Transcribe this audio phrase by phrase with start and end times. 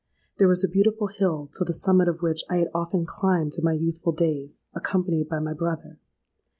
[0.39, 3.63] There was a beautiful hill to the summit of which I had often climbed in
[3.63, 5.99] my youthful days, accompanied by my brother.